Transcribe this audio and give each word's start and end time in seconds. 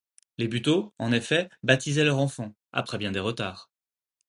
Les 0.39 0.47
Buteau, 0.47 0.95
en 0.97 1.11
effet, 1.11 1.47
baptisaient 1.61 2.03
leur 2.05 2.17
enfant, 2.17 2.55
après 2.71 2.97
bien 2.97 3.11
des 3.11 3.19
retards. 3.19 3.69